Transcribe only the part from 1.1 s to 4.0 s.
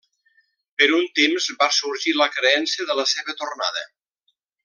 temps va sorgir la creença de la seva tornada.